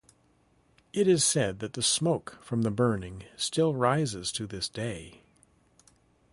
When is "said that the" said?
1.23-1.83